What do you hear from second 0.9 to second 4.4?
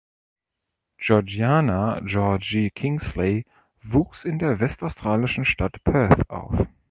Georgina „Georgi“ Kingsley wuchs in